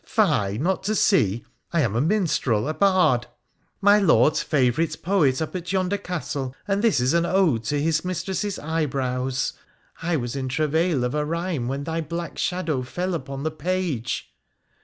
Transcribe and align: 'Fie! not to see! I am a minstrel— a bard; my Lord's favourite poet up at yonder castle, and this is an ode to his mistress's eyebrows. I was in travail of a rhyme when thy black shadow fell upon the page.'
'Fie! 0.17 0.57
not 0.57 0.81
to 0.85 0.95
see! 0.95 1.45
I 1.71 1.81
am 1.81 1.95
a 1.95 2.01
minstrel— 2.01 2.67
a 2.67 2.73
bard; 2.73 3.27
my 3.81 3.99
Lord's 3.99 4.41
favourite 4.41 5.03
poet 5.03 5.43
up 5.43 5.55
at 5.55 5.71
yonder 5.71 5.99
castle, 5.99 6.55
and 6.67 6.81
this 6.83 6.99
is 6.99 7.13
an 7.13 7.23
ode 7.23 7.63
to 7.65 7.79
his 7.79 8.03
mistress's 8.03 8.57
eyebrows. 8.57 9.53
I 10.01 10.15
was 10.17 10.35
in 10.35 10.49
travail 10.49 11.03
of 11.03 11.13
a 11.13 11.23
rhyme 11.23 11.67
when 11.67 11.83
thy 11.83 12.01
black 12.01 12.39
shadow 12.39 12.81
fell 12.81 13.13
upon 13.13 13.43
the 13.43 13.51
page.' 13.51 14.33